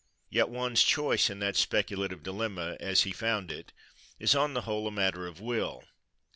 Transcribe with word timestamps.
Yet 0.31 0.49
one's 0.49 0.81
choice 0.81 1.29
in 1.29 1.37
that 1.41 1.55
speculative 1.55 2.23
dilemma, 2.23 2.75
as 2.79 3.01
he 3.03 3.11
has 3.11 3.19
found 3.19 3.51
it, 3.51 3.71
is 4.17 4.33
on 4.33 4.55
the 4.55 4.61
whole 4.61 4.87
a 4.87 4.91
matter 4.91 5.27
of 5.27 5.39
will. 5.39 5.83